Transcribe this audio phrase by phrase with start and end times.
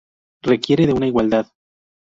[0.41, 1.45] Requiere de una igualdad.